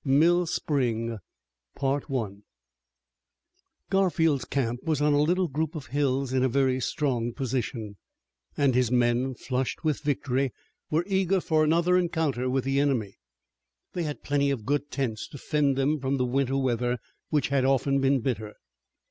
MILL 0.03 0.47
SPRING 0.47 1.19
Garfield's 3.91 4.45
camp 4.45 4.79
was 4.83 4.99
on 4.99 5.13
a 5.13 5.21
little 5.21 5.47
group 5.47 5.75
of 5.75 5.85
hills 5.93 6.33
in 6.33 6.41
a 6.43 6.49
very 6.49 6.79
strong 6.79 7.33
position, 7.33 7.97
and 8.57 8.73
his 8.73 8.89
men, 8.89 9.35
flushed 9.35 9.83
with 9.83 9.99
victory, 10.01 10.51
were 10.89 11.03
eager 11.05 11.39
for 11.39 11.63
another 11.63 11.99
encounter 11.99 12.49
with 12.49 12.63
the 12.63 12.79
enemy. 12.79 13.19
They 13.93 14.01
had 14.01 14.23
plenty 14.23 14.49
of 14.49 14.65
good 14.65 14.89
tents 14.89 15.27
to 15.27 15.37
fend 15.37 15.75
them 15.77 15.99
from 15.99 16.17
the 16.17 16.25
winter 16.25 16.57
weather 16.57 16.97
which 17.29 17.49
had 17.49 17.63
often 17.63 18.01
been 18.01 18.21
bitter. 18.21 18.55